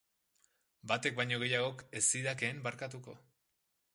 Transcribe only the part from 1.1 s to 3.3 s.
baino gehiagok ez zidakeen barkatuko.